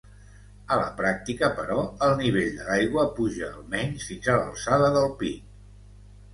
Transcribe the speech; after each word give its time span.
A 0.75 0.77
la 0.79 0.87
pràctica, 1.01 1.49
però, 1.59 1.83
el 2.07 2.15
nivell 2.23 2.49
de 2.61 2.67
l'aigua 2.71 3.05
puja 3.21 3.47
almenys 3.53 4.09
fins 4.11 4.33
a 4.37 4.41
l'alçada 4.43 4.93
del 5.01 5.11
pit. 5.25 5.57